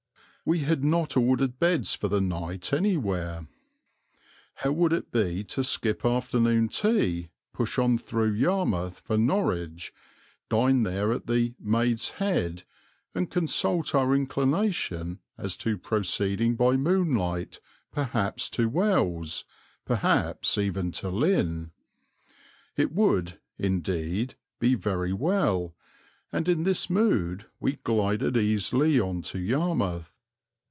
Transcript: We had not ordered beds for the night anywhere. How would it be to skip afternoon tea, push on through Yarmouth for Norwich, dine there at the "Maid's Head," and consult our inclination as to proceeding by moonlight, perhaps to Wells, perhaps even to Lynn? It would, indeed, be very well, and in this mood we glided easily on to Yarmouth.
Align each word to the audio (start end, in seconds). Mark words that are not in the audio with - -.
We 0.43 0.61
had 0.61 0.83
not 0.83 1.15
ordered 1.15 1.59
beds 1.59 1.93
for 1.93 2.07
the 2.09 2.19
night 2.19 2.73
anywhere. 2.73 3.47
How 4.55 4.71
would 4.73 4.91
it 4.91 5.11
be 5.11 5.43
to 5.45 5.63
skip 5.63 6.03
afternoon 6.03 6.67
tea, 6.67 7.29
push 7.53 7.77
on 7.77 7.97
through 7.99 8.33
Yarmouth 8.33 8.99
for 9.01 9.17
Norwich, 9.19 9.93
dine 10.49 10.81
there 10.83 11.11
at 11.13 11.27
the 11.27 11.53
"Maid's 11.59 12.11
Head," 12.13 12.63
and 13.15 13.29
consult 13.31 13.93
our 13.95 14.13
inclination 14.15 15.19
as 15.37 15.55
to 15.57 15.77
proceeding 15.77 16.55
by 16.55 16.75
moonlight, 16.75 17.61
perhaps 17.93 18.49
to 18.49 18.67
Wells, 18.67 19.45
perhaps 19.85 20.57
even 20.57 20.91
to 20.93 21.09
Lynn? 21.09 21.69
It 22.75 22.91
would, 22.91 23.39
indeed, 23.59 24.33
be 24.59 24.73
very 24.75 25.13
well, 25.13 25.75
and 26.31 26.49
in 26.49 26.63
this 26.63 26.89
mood 26.89 27.45
we 27.61 27.75
glided 27.75 28.35
easily 28.35 28.99
on 28.99 29.21
to 29.21 29.39
Yarmouth. 29.39 30.17